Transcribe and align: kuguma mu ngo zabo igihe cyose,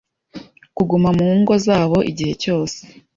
kuguma 0.75 1.09
mu 1.17 1.27
ngo 1.39 1.53
zabo 1.65 1.97
igihe 2.11 2.33
cyose, 2.43 2.79